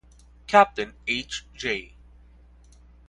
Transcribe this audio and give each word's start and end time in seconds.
Captain 0.47 0.95
H. 1.07 1.45
J. 1.53 1.93